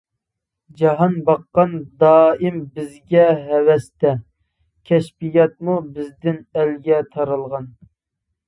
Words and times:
جاھان 0.77 1.11
باققان 1.27 1.75
دائىم 2.03 2.57
بىزگە 2.79 3.27
ھەۋەستە، 3.51 4.15
كەشپىياتمۇ 4.91 5.77
بىزدىن 5.99 6.41
ئەلگە 6.59 7.03
تارالغان. 7.15 7.71